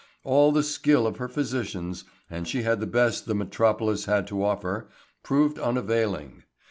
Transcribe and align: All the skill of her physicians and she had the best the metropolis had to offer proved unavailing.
All 0.23 0.51
the 0.51 0.63
skill 0.63 1.05
of 1.05 1.17
her 1.17 1.27
physicians 1.29 2.05
and 2.27 2.47
she 2.47 2.63
had 2.63 2.79
the 2.79 2.87
best 2.87 3.27
the 3.27 3.35
metropolis 3.35 4.05
had 4.05 4.25
to 4.29 4.43
offer 4.43 4.87
proved 5.21 5.59
unavailing. 5.59 6.41